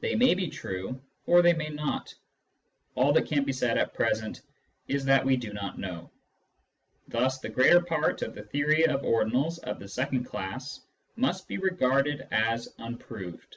They 0.00 0.14
may 0.14 0.34
be 0.34 0.48
true, 0.48 1.00
or 1.24 1.40
they 1.40 1.54
may 1.54 1.70
not. 1.70 2.14
All 2.94 3.10
that 3.14 3.24
can 3.26 3.42
be 3.42 3.54
said 3.54 3.78
at 3.78 3.94
present 3.94 4.42
is 4.86 5.06
that 5.06 5.24
we 5.24 5.34
do 5.38 5.50
not 5.50 5.78
know. 5.78 6.10
Thus 7.08 7.38
the 7.38 7.48
greater 7.48 7.80
part 7.80 8.20
of 8.20 8.34
the 8.34 8.42
theory 8.42 8.86
of 8.86 9.00
ordinals 9.00 9.58
of 9.60 9.78
the 9.78 9.88
second 9.88 10.24
class 10.24 10.80
must 11.16 11.48
be 11.48 11.56
regarded 11.56 12.28
as 12.30 12.68
unproved. 12.76 13.56